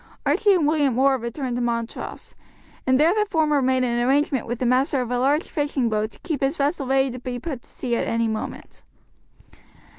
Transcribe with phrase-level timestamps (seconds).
[0.25, 2.33] Archie and William Orr returned to Montrose,
[2.87, 6.09] and there the former made an arrangement with the master of a large fishing boat
[6.09, 8.83] to keep his vessel ready to put to sea at any moment.